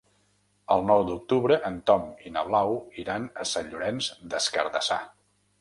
[0.75, 2.73] El nou d'octubre en Tom i na Blau
[3.05, 5.03] iran a Sant Llorenç des Cardassar.